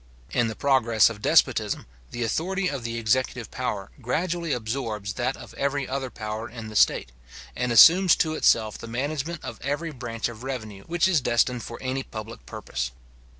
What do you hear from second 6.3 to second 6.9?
in the